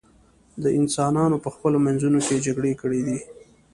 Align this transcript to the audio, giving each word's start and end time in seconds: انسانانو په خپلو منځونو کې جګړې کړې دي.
انسانانو 0.79 1.37
په 1.43 1.49
خپلو 1.55 1.77
منځونو 1.85 2.19
کې 2.27 2.43
جګړې 2.45 2.73
کړې 2.81 3.01
دي. 3.07 3.19